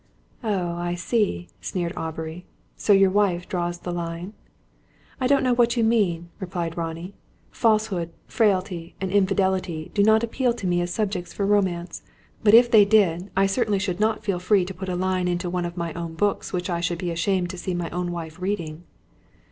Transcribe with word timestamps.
"Oh, 0.43 0.71
I 0.77 0.95
see," 0.95 1.47
sneered 1.61 1.93
Aubrey. 1.95 2.43
"So 2.75 2.91
your 2.91 3.11
wife 3.11 3.47
draws 3.47 3.77
the 3.77 3.91
line?" 3.91 4.33
"I 5.19 5.27
don't 5.27 5.43
know 5.43 5.53
what 5.53 5.77
you 5.77 5.83
mean," 5.83 6.29
replied 6.39 6.75
Ronnie. 6.75 7.13
"Falsehood, 7.51 8.09
frailty, 8.25 8.95
and 8.99 9.11
infidelity, 9.11 9.91
do 9.93 10.01
not 10.01 10.23
appeal 10.23 10.53
to 10.53 10.65
me 10.65 10.81
as 10.81 10.91
subjects 10.91 11.33
for 11.33 11.45
romance. 11.45 12.01
But, 12.43 12.55
if 12.55 12.71
they 12.71 12.83
did, 12.83 13.29
I 13.37 13.45
certainly 13.45 13.77
should 13.77 13.99
not 13.99 14.23
feel 14.23 14.39
free 14.39 14.65
to 14.65 14.73
put 14.73 14.89
a 14.89 14.95
line 14.95 15.27
into 15.27 15.51
one 15.51 15.65
of 15.65 15.77
my 15.77 15.93
books 15.93 16.51
which 16.51 16.67
I 16.67 16.79
should 16.81 16.97
be 16.97 17.11
ashamed 17.11 17.51
to 17.51 17.57
see 17.59 17.75
my 17.75 17.91
own 17.91 18.11
wife 18.11 18.41
reading." 18.41 18.85